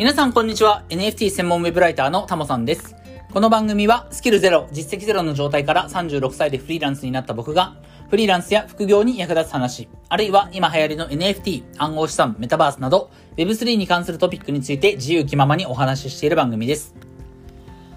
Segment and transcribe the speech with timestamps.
[0.00, 0.82] 皆さんこんにちは。
[0.88, 2.96] NFT 専門ウェブライターのタモさんです。
[3.34, 7.76] この番組はスキルゼロ、実績ゼロの状態から36歳でフリーランスになった僕が、
[8.08, 16.94] フリーランスや副業に役立つ話、あるいは今流行りの NFT、暗号資産、メタバースなど、Web3 に関するトピックについて自由気ままにお話ししている番組です。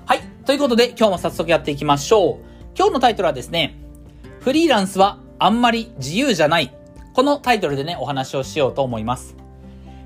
[0.06, 0.20] はい。
[0.46, 2.38] ということで今日も早速やっていきましょう。
[2.78, 3.80] 今日のタイトルはですね、
[4.42, 6.76] フリーランスはあんまり自由じゃない。
[7.14, 9.38] このタイトルでね、お話をしようと思います。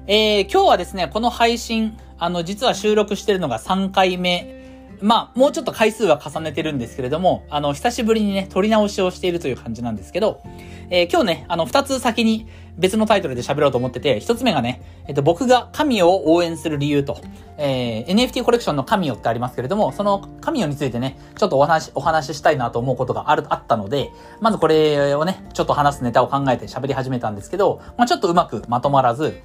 [0.10, 4.56] えー、今日はですね、この配信、あの、実は収録してるのが3回目。
[5.02, 10.42] まあ、もうちょっと回数は重ねてるんですけれども、あの、久しぶりにね、撮り直しをしているという感じなんですけど、
[10.90, 12.48] えー、今日ね、あの、二つ先に
[12.78, 17.20] 別のタイトルで喋ろうと思ってて、一つ目がね、えっと、僕が神を応援する理由と、
[17.58, 29.42] えー、NFT コレクションの神よってありますけれども、その神よについてね、ちょっとお話、お話ししたいなと思うことがある、あったので、まずこれをね、ちょっと話すネタを考えて喋り始めたんですけど、まあちょっとうまくまとまらず、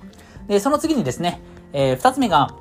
[0.48, 1.41] で、その次にですね、
[1.73, 2.54] えー、二つ目が、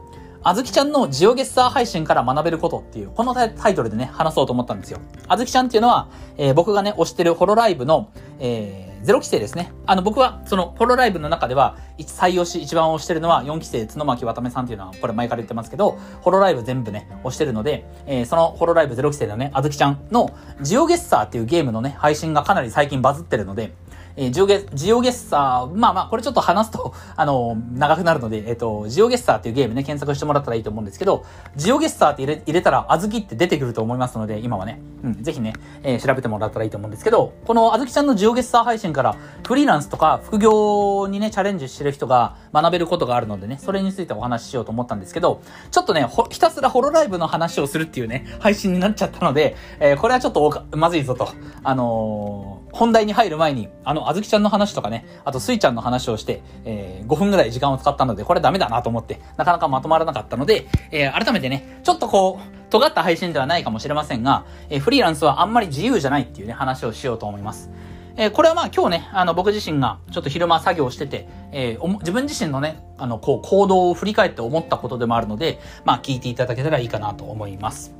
[0.44, 5.00] あずきちゃんのジオゲッサー配信から学べることっていう、このタイトルでね、話そうと思ったんですよ。
[5.28, 9.72] あずきちゃんっていうのは、えー、僕がね、推してるホロライブの、えー、ゼロ規制ですね。
[9.86, 23.74] あの、僕は、その、ホロライブの中では、最推し、一番推してるのは、4期生、角巻渡目さんっていうのは、これ前から言ってますけど、ホロライブ全部ね、推してるので、えー、そのホロライブゼロ規制のね、あずきちゃんの、ジオゲッサーっていうゲームのね、配信がかなり最近バズってるので、
[24.16, 31.24] えー、ジオゲ、ジオゲッサー、まあまあ、これちょっと話すと、 あの、長くなるので、えっ、ー、と、ジオゲッサーっていうゲームね、検索してもらったらいいと思うんですけど、
[31.56, 35.54] ジオゲッサーって入れ入れたら、あずきって出てくると思いますので、今はね、うん、ぜひね、
[35.84, 51.30] えー、調べてもらったらいいと思うんですけど、このあずきちゃんのジオゲッサー配信から、フリーランスとか副業にね、チャレンジしてる人が学べることがあるのでね、それについてお話ししようと思ったんですけど、ちょっとね、ひたすらホロライブの話をするっていうね、配信になっちゃったので、えー、これはちょっとまずいぞと、
[51.64, 67.70] あのー本題に入る前に、あの、あずきちゃんの話とかね、あとスイちゃんの話をして、えー、5分ぐらい時間を使ったので、これダメだなと思って、なかなかまとまらなかったので、えー、改めてね、ちょっとこう、尖った配信ではないかもしれませんが、えー、フリーランスはあんまり自由じゃないっていうね、話をしようと思います。
[68.18, 77.94] えー、これはまあ今日ね、あの僕自身がちょっと昼間作業してて、えー、自分自身のね、あの、こう行動を振り返って思ったことでもあるので、まあ聞いていただけたらいいかなと思います。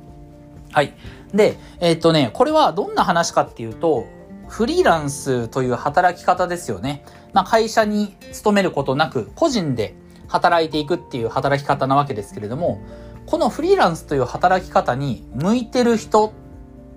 [0.70, 0.94] はい。
[1.34, 4.06] で、えー、っとね、これはどんな話かっていうと、
[4.52, 7.06] フリーランスという働き方ですよね。
[7.32, 9.94] まあ、会社に勤めることなく、個人で
[10.28, 12.78] 働いていくっていう働き方なわけですけれども、
[13.24, 16.34] このフリーランスという働き方に向いてる人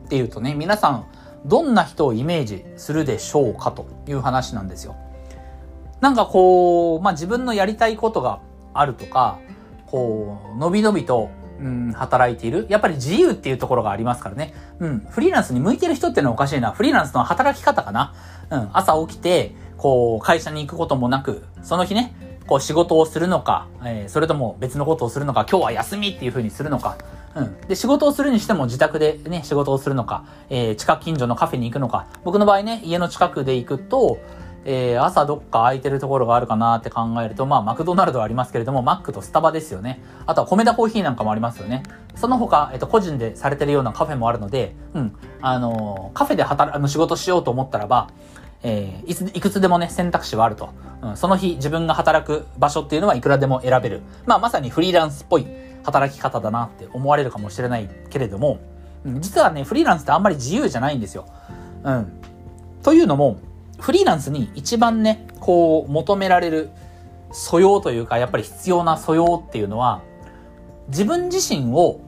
[0.06, 1.06] っていうとね、皆さん
[1.46, 4.98] どんな人をイメージするでしょうかという話なんですよ。
[6.02, 8.42] なんかこう、まあ、自分のやりたいことが
[8.74, 9.40] あるとか、
[9.86, 11.30] こう、のびのびと
[11.60, 12.66] うん、働いている。
[12.70, 14.54] やっぱり自由っていうところがありますからね。
[14.80, 16.72] うん、フリーランスに向いてる人っていうのはおかしいな。
[16.72, 18.14] フリーランスの働き方かな。
[18.50, 22.14] うん、朝起きて、こう、会社に行くこともなく、その日ね、
[22.48, 26.98] こう仕事をするのか、えー、それとも別のことをするのか、今日は休みっていう風にするのか、
[27.36, 27.62] うん。
[27.68, 32.08] で、仕事をするにしても自宅でね、仕事をするのか、えー、近近所のカフェに行くのか。
[32.24, 34.20] 僕の場合ね、家の近くで行くと、
[34.68, 40.02] えー、朝どっか空いてるところがあるかなって考えると、まあ、マクドナルドはありますけれども、マックとスタバですよね。
[40.26, 41.84] あとは米田コーヒーなんかもありますよね。
[42.16, 48.10] その他、えっと、個人でされてるようなカフェもあるので、うん、あのー、カフェで働、あの、仕事しようと思ったらば、
[48.64, 50.70] えー、いつ、いくつでもね、選択肢はあると。
[51.04, 54.02] うん、その日自分が働く場所っていうのはいくらでも選べる。
[54.26, 55.46] まあ、まさにフリーランスっぽい
[55.84, 58.58] 働き方だなって思われるかもしれないけれども、
[59.06, 61.28] うん、実はね、フリーランスってあんまり自由じゃないんですよ。
[61.84, 62.12] うん。
[62.82, 63.38] というのも、
[63.80, 66.70] フリーランスに一番ね、こう、求められる
[67.32, 70.02] 素養というか、やっぱり必要な素養っていうのは、
[70.88, 72.00] 自分自身を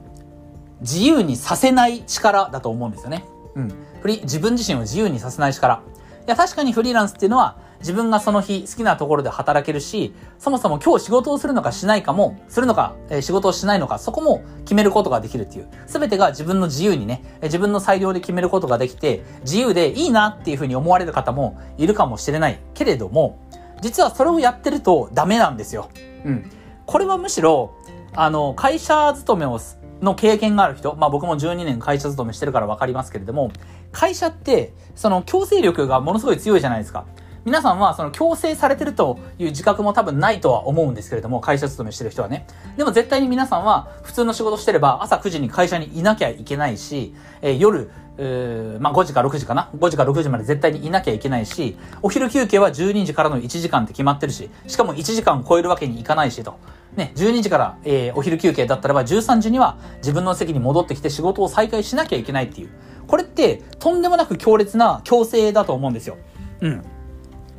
[0.81, 3.25] 自由にさせない力だと思うんですよね。
[3.55, 3.73] うん。
[4.01, 5.81] フリ、自分自身を自由にさせない力。
[6.25, 15.67] いや、確かにフリーランスっていうのは、自分がその日好きなところで働けるし、そもそも今日仕事をするのかしないかも、するのか、えー、仕事をしないのか、そこも決めることができるっていう。
[15.85, 22.59] すべてが自分の自由にね、自分の裁量で決めることができて、自由でいいなっていうふうに思われる方もいるかもしれない。
[22.73, 23.39] けれども、
[23.81, 25.89] 実はそれをやってるとダメなんですよ。
[26.25, 26.51] うん。
[26.85, 27.75] これはむしろ、
[28.15, 29.59] あの、会社勤めを
[30.01, 33.51] の経験がある人、まあ僕も12年会社勤めしてるからわかりますけれども、
[33.91, 37.05] 会社って、その強制力がものすごい強いじゃないですか。
[37.47, 42.45] 皆さんはその強制されてるという自覚も多分ないとは思うんですけれども、会社勤めしてる人はね。
[42.75, 47.89] でも絶対に皆さんは普通の仕事してれば朝9時に会社にいなきゃいけないし、えー、夜、
[48.81, 56.55] まあ5時か6時かな ?5 時か6時まで絶対にいなきゃいけないし、お昼休憩は12時からの1時間って決まってるし、しかも1時間超えるわけにいかないしと。
[56.97, 62.69] ね、12時から、えー、お昼休憩だったらば13時には自分の席に戻ってきて仕事を再開しなきゃいけないっていう。
[63.07, 66.17] これってとんでもなく強烈な強制だと思うんですよ。
[66.59, 66.83] うん。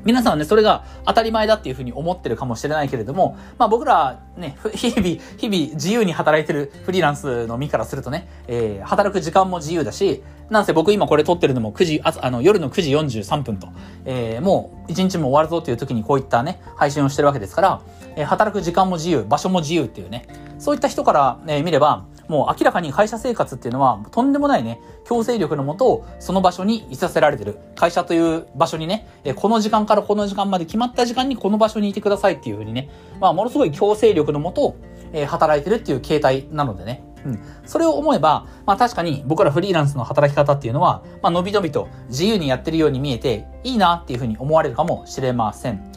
[0.09, 5.03] 皆さんはね、それが当たり前だっていうふうに思ってるかもしれないけれども、まあ僕らね、 日々、
[5.37, 13.69] 日々自由に働いてるフリーランスの身からするとね、えー、働く時間も自由だし、なんせ僕今これ撮ってるのも9時、ああの、夜の9時43分と、
[14.07, 17.81] えー、もう1日も終わるぞっていう時にこういったね、配信をしてるわけですから、
[18.17, 20.25] えー、働く時間も自由、場所も自由っていうね、
[20.59, 27.59] そういった人から、え、見れば、もう明らかに会社生活っていうのは、とんでもないね、強制力のもと、その場所にいさせられてる。
[27.75, 34.77] 会社という場所にね、えこの時間からこの時間まで決まった時間にこの場所にいてくださいっていうふうにね、まあ、ものすごい強制力のもと、
[35.13, 37.03] え働いてるっていう形態なのでね。
[37.25, 37.41] うん。
[37.65, 45.93] それを思えば、まあ確かに僕らフリーランスの働き方っていうのは、まあ伸び伸びと自由にやってるように見えていいなっていうふうに思われるかもしれません。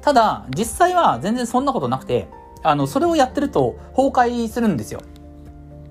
[0.00, 2.28] ただ、実際は全然そんなことなくて、
[2.68, 5.02] あの、それをやってると崩壊するんですよ。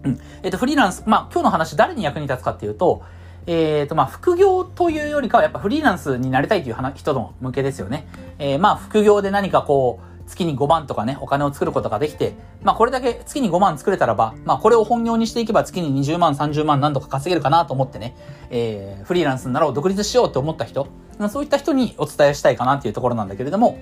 [0.04, 0.20] うん。
[0.44, 3.04] えっ、と、フリーランス、まあ、今日の話誰に役に立つかっていうと、
[3.48, 8.08] えっ、ー、と、まあ、副業というよりかはやっぱフリーランスになりたいという人の向けですよね。
[8.40, 12.34] えー、まあ、副業で何かこう、月に5万とかね、お金を作ることができて、
[12.64, 18.16] まあこれだけ月に5万作れたらば、まあこれを本業にしていけば月に20万、30万何とか稼げるかなと思ってね、
[18.50, 20.88] えー、フリーランスになろう、独立しようって思った人、
[21.30, 23.78] そういった人にお伝えしたいかなっていうところなんだけれども、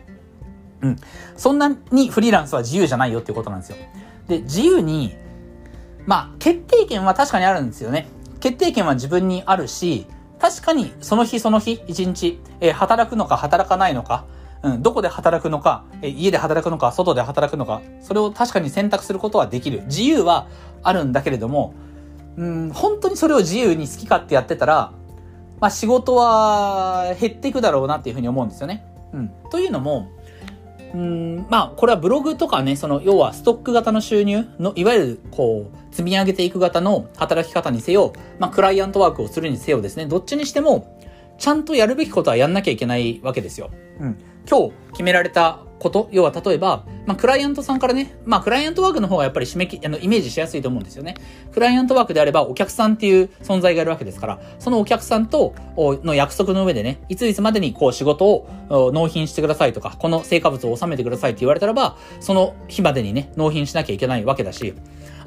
[0.84, 0.98] うん。
[1.36, 3.78] そんなにフリーランスは自由じゃないよっていうことなんですよ。
[4.28, 5.16] で、自由に
[6.06, 8.08] まあ、決定権は確かにあるんですよね。
[8.40, 10.08] 決定権は自分にあるし、
[10.40, 14.26] 確かにその日その日、一日、えー、働くのか働かないのか、
[14.64, 19.84] うん、どこで働くのか、えー、家で働くのか、外で働くのか、それを確かに選択することはできる。
[19.86, 20.48] 自由は
[20.82, 21.74] あるんだけれども、
[22.36, 24.92] うん、本当にそれを自由に好き勝手やってたら、
[25.62, 28.86] まあ仕事は減っていくだろうなっていうふうに思うんですよね。
[29.14, 29.32] うん。
[29.50, 30.10] というのも、
[30.94, 41.00] うん、まあ、これはブログとかね、その、要はストック型の収入の、いわゆる、こう、積み上げていく型の働き方にせよ、まあ、クライアントワークをするにせよですね、どっちにしても、
[41.40, 43.72] ちゃんとやるべきことはやんなきゃいけないわけですよ。
[44.00, 44.18] うん。
[44.50, 51.16] 今日決められたこと、要は例えば、まあ、クライアントさんからね、まあ、クライアントワークの方がやっぱり締め切、あの、イメージしやすいと思うんですよね。
[51.52, 64.74] クライアントワークであれば、お客さんっていう存在がいるわけですから、そのお客さんとの約束の上でね、いついつまでにこう仕事を納品してくださいとか、この成果物を収めてくださいって言われたらば、その日までにね、納品しなきゃいけないわけだし、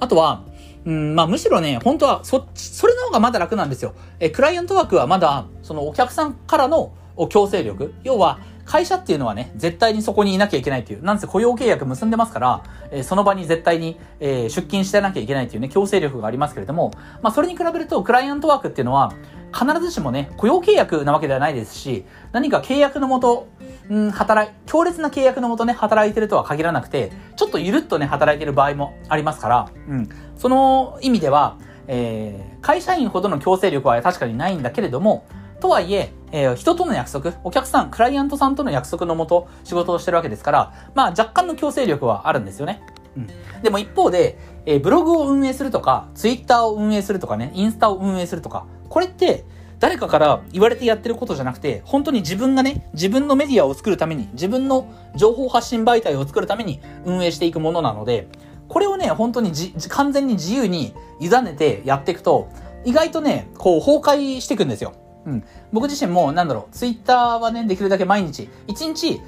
[0.00, 0.42] あとは、
[0.86, 3.92] うん、まあむしろね、本当はそっち、それの方がまだ楽なんですよ。
[4.20, 6.92] え、クライアントワークはまだ、そのお客さんからの
[7.28, 16.90] 強制力、要は、会社っていうのはね、絶対にそこにいなきゃいけないっていう、なんせ雇用契約結んでますから、えー、その場に絶対に、えー、出勤してなきゃいけないっていうね、強制力がありますけれども、
[17.22, 19.12] まあそれに比べると、クライアントワークっていうのは、
[19.56, 23.48] 必ずしもね、雇用契約なわけではないですし、何か契約のもと、
[23.88, 30.08] うん、働い、強烈な契約のもとね、働いてるとは限らなくて、ちょっとゆるっとね、働いてる場合もありますから、うん。
[30.36, 31.56] その意味では、
[31.88, 35.24] えー、会社員ほどの強制力は確かにないんだけれども、
[35.60, 42.82] とはいえ、えー、人との約束、お客さん、クライアントさんとの約束のもと仕事をしてるわけですから、まあ若干の強制力はあるんですよね。
[43.16, 43.26] うん。
[43.62, 49.44] でも一方で、えー、ブログを運営するとか、ツイッターを運営するとかね、インスタを運営するとか、これって、
[49.78, 58.28] 誰かから言われてやってることじゃなくて、本当に自分がね、自分のメディアを作るために、自分の情報発信媒体を作るために運営していくものなので、
[58.68, 62.48] これをね、本当にじ、完全に自由に委ねてやっていくと、
[62.84, 64.94] 意外とね、こう崩壊していくんですよ。
[65.26, 65.44] うん。
[65.72, 69.20] 僕自身も、なんだろう、ツイッターはね、できるだけ毎日、1日、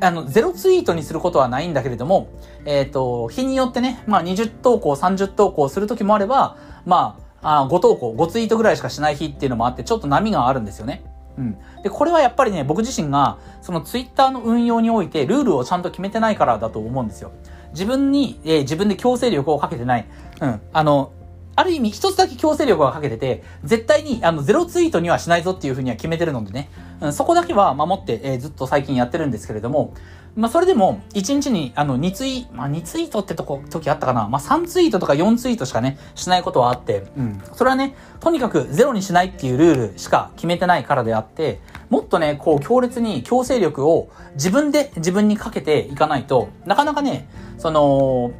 [0.00, 2.28] あの、ゼロツイートにすることはないんだけれども、
[2.64, 6.56] えっ、ー、と、日によってね、まあ20投稿、30投稿するときもあれば、
[6.86, 11.04] まあ、あ5投稿、5ツイートぐらいしかしない日っていうのもあって、ちょっと波があるんですよね。
[11.38, 11.58] うん。
[11.82, 17.32] で、これはやっぱりね、僕自身が、そのツイッターの運用において、ルールをちゃんと決めてないからだと思うんですよ。
[17.72, 20.06] 自分に、えー、自分で強制力をかけてない。
[20.40, 20.60] うん。
[20.72, 21.12] あの、
[21.54, 29.94] ある意味一つだけ強制力がかけてて、絶対にあのゼロツイートにはしないぞっていうふうには決めてるのでね、うん、そこだけは守って、えー、ずっと最近やってるんですけれども、
[30.34, 37.42] まあそれでも1日にあの2ツイ、まあ2ツイートってとこ、時あったかな、まあ3ツイートとか4ツイートしかね、しないことはあって、うん。
[37.54, 47.28] それはね、とにかくゼロにしないっていうルールしか決めてないからであって、もっとね、こう強烈に強制力を自分で自分にかけていかないと、なかなかね、
[47.58, 48.32] その、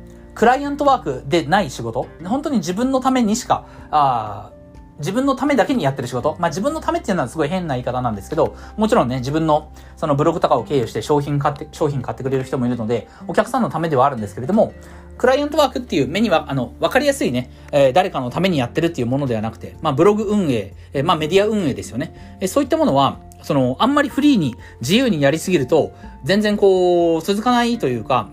[0.42, 4.50] クライアントワークでない仕事、本当に自分のためにしか、あ
[4.98, 6.36] 自分のためだけにやってる仕事。
[6.40, 14.74] まあ自分のためっていうのはすごい変な言い方なんですけど、もちろんね、自分のそのブログとかを経由して商品買って、商品買ってくれる人もいるので、お客さんのためではあるんですけれども、
[15.16, 22.38] クライアントワークっていう目には、あの、わかりやすいね、えー、誰かのためにやってるっていうものではなくて、まあブログ運営、えー、まあメディア運営ですよね。
[22.40, 25.92] えー、そういったものは、その、あんまりフリーに自由にやりすぎると、
[26.24, 28.28] 全然こう、続かないというか、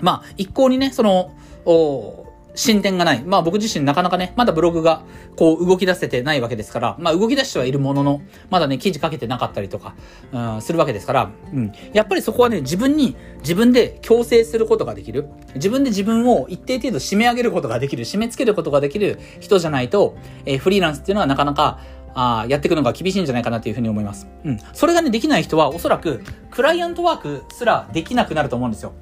[0.00, 1.32] まあ、一向にね、その、
[1.66, 3.22] お進展がない。
[3.24, 5.02] まあ僕自身なかなかね、まだブログが
[5.36, 9.94] こう動き出せてないわけですから、まあ動き出してはいるものの、まだね、記事書けてなかったりとか、
[10.32, 11.72] うん、するわけですから、うん。
[11.92, 15.28] やっぱりそこはね、自分に、自分で強制することができる。
[15.54, 21.80] 自分で自分を一定程度締め上げることができる、締め付けることができる人じゃないと、えー、フリーランスっていうのはなかなか、
[22.12, 24.26] あやっていくのが厳しいんじゃないかなというふうに思います。
[24.44, 24.58] うん。
[24.72, 28.92] それがね、できない人はおそらく、クライアントワークすらできなくなると思うんですよ。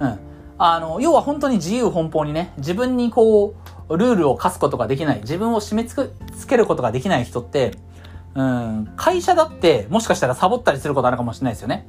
[0.00, 0.27] うん。
[0.58, 3.54] あの、要は本当に自由奔放にね、自分にこ
[3.88, 5.94] う、ルールを課すことができない、自分を締めつ
[6.46, 7.72] けることができない人って、
[8.34, 11.88] うん、会社だってもしかしたらサボったりすることあるかもしれないですよね。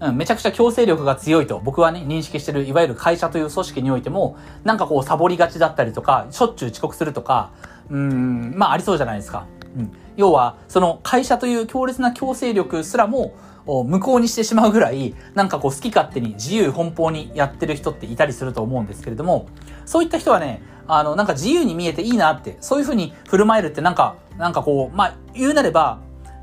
[0.00, 7.50] うん、めちゃくちゃ強制力が強いと僕はね、認識してる、いわゆる会社という組織においても、なんかこうサボりがちだったりとか、しょっちゅう遅刻するとか、
[7.90, 9.46] うん、まあありそうじゃないですか。
[9.76, 9.92] うん。
[10.16, 13.32] 要は、その会社という強烈な強制力すらも、
[13.66, 19.46] を無効にしてしまうぐらい、なんかこう好き勝手に自由奔放にやってる人っていたりすると思うんですけれども、
[19.84, 26.00] そういった人はね、あの、なんか自由に見えていいなって、そういう風に振る舞えるってなんか、なんかこう、まあ、言うなれば、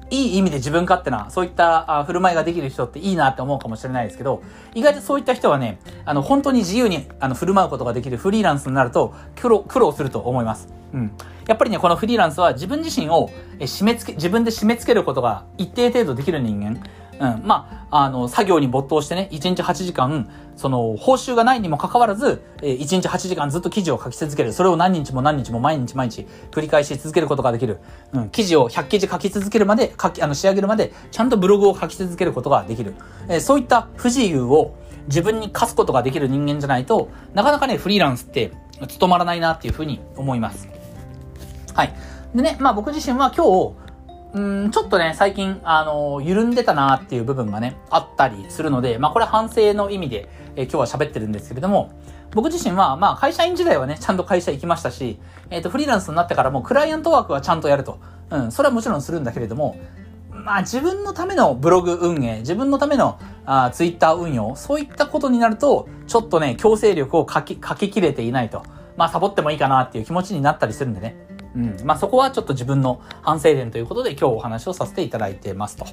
[0.09, 4.41] いい意味で自分勝手な、そういった振る舞いができる人っていいなって思うかもしれないですけど、
[4.74, 10.69] 意外とそういった人はね、あの、本当に自由にあの振る舞うことができるフリーランスになると苦労、苦労すると思います。
[10.93, 11.12] うん。
[11.45, 16.81] やっぱりね、このフリーランスは自分自身を締め付け、自分で締め付けることが一定程度できる人間。
[17.19, 17.41] うん。
[17.45, 24.53] まあ、あの、作業に没頭してね、1日8時間、その、報酬がないにもかかわらず、えー、1日8時間ずっと記事を書き続ける。
[24.53, 27.79] それを何日も何日も毎日毎日繰り返し続けることができる。
[28.13, 28.29] うん。
[28.29, 32.95] 記事を100記事書き続けるまで、書き、あの、仕上げるまで、ちゃんとブログを書き続けることができる。
[33.27, 34.75] えー、そういった不自由を
[35.07, 38.51] 自分に課すことができる人間じゃないと、なかなかね、フリーランスって
[38.88, 40.67] 務まらないなっていうふうに思います。
[41.74, 41.93] はい。
[42.36, 43.87] でね、まあ僕自身は今日、
[44.34, 51.91] うん、ちょっとね、最近、あの、緩んでたなっていう部分がね、あったりするので、まあこれ反省の意味で、えー、今日は喋ってるんですけれども、
[52.31, 55.19] 僕自身は、まあ会社員時代はね、ちゃんと会社行きましたし、
[55.50, 58.00] えっ、ー、と、フリーランスになってからもクライアントワークはちゃんとやると。
[58.29, 59.77] うん、それはもちろんするんだけれども、
[60.29, 68.63] まあ自分のためのブログ運営、自分のためのあツイッター運用、そういったことになると、ちょっとね、強制力をかき、かけきれていないと。
[68.98, 71.26] まあサボってもいいかなっていう気持ちになったりするんでね。
[71.57, 71.77] うん。
[71.83, 75.85] まあ、そこはちょっと自分の反省点ということで今日お話をさせていただいてますと。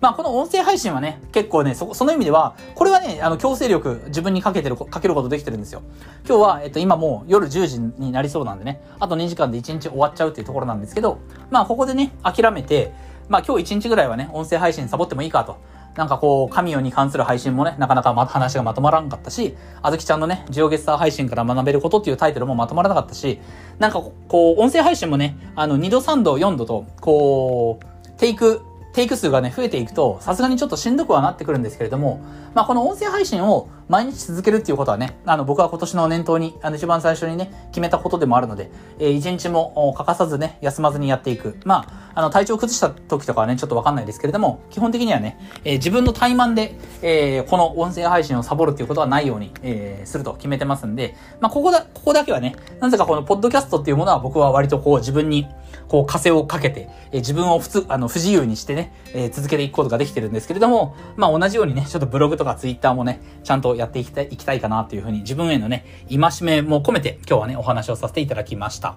[0.00, 5.82] まあ、この音声配信はね、結構ね、そ、その意味では、これはね、あの、強制力自分にかけてる、かけることできてるんですよ。
[6.24, 11.18] 今日は、えっと、今もう夜10時になりそうなんでね、あと2時間で1日終わっちゃうっていうところなんですけど、
[11.50, 12.92] まあ、ここでね、諦めて、
[13.28, 15.56] まあ、今日1日ぐらいはね、音声配信サボってもいいかと。
[15.98, 23.40] なんかこう、神代に関する配信もね、なかなかま話がまとまらんかったし、あずきちゃんのね、ジオゲスター配信から学べることっていうタイトルもまとまらなかったし、
[23.80, 28.62] なんかこう、音声配信もね、あの、2度3度4度と、こう、テイク
[28.92, 32.20] テイク数がね、増えていくと、さすがにちょっとしんどくはなってくるんですけれども、
[32.54, 41.56] まあ、この音声配信を毎日続けるっていうことはね、あの、僕は今年の念頭に、あの、一番最初にね、決めたことでもあるので、えー、一日も欠かさずね、休まずにやっていく。
[41.64, 55.46] まあ、あの、体調崩した時とかはね、ちょっとわかんないですけれども、基本的にはね、えー、自分の怠慢で、えー、この音声配信をサボるっていうことはないように、えー、すると決めてますんで、まあ、ここだ、ここだけはね、なぜかこのポッドキャストっていうものは僕は割とこう自分に、
[55.88, 68.96] こう、枷をかけて、えー、自分を普通、あの、不自由にしてね、えー、続けていくことができてるんですけれども、まあ、同じようにね、ちょっとブログとかツイッターもね、ちゃんとやっていきたい、いきたいかなというふうに、自分へのね、戒めも込めて、今日はね、お話をさせていただきました。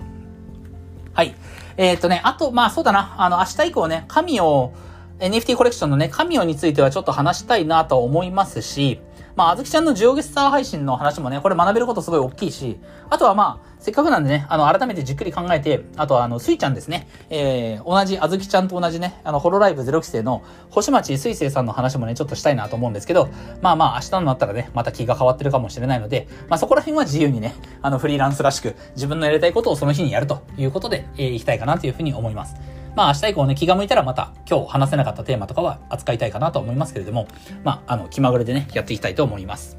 [1.14, 1.36] はい。
[1.78, 4.74] えー、っとね、あと、まあ、そうだな、あの、明日以降ね、神を、
[5.20, 9.00] NFT コレクションのね、神をについてはちょっと話したいなと思いますし、
[9.36, 23.30] まあ、あずきちゃんのジオゲスター配信の話もね、これ学べることすごい大きいし、あとはまあ、せっかくなんでね、あの、改めてじっくり考えて、あとはあの、スイちゃんですね、えー、同じ、あずきちゃんと同じね、あの、ホロライブゼロ期生の星町水星さんの話もね、ちょっとしたいなと思うんですけど、
[23.62, 32.56] まあまあ、明日になったらね、また気が変わってるかもしれないので、まあそこら辺は自由にね、あの、フリーランスらしく、自分のやりたいことをその日にやるということで、えー、いきたいかなというふうに思います。
[32.96, 37.28] まあ明日以降ね、気が向いたらまた今日話せなかったテーマとかは扱いたいかなと思いますけれども、
[37.64, 39.78] まあ、あの、気まぐれでね、やっていきたいと思います。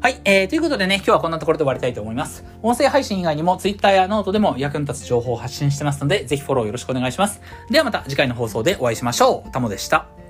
[0.00, 2.44] はい、えー、ということでね、今日はこんなところで終わりたいと思います。
[2.62, 7.40] 音声配信以外にも Twitter やノートでも役に立つ情報を発信してますので、ぜひフォローよろしくお願いします。
[7.70, 9.50] ではまた次回の放送でお会いしましょう。
[9.50, 10.23] タモでした。